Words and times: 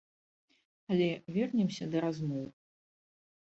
Але, 0.95 1.09
вернемся 1.35 1.85
да 1.93 1.97
размоў. 2.07 2.45